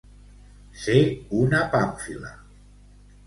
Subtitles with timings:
[0.83, 0.95] Ser
[1.41, 2.31] una pàmfila.